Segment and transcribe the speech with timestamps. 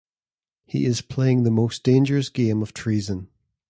[0.65, 3.27] He is playing the most dangerous game of treason.